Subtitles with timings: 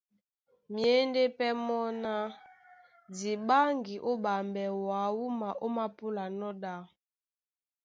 [0.73, 2.13] Myěndé pɛ́ mɔ́ ná
[3.17, 6.73] :Di ɓáŋgi ó ɓambɛ wǎ wúma ómāpúlanɔ́ ɗá.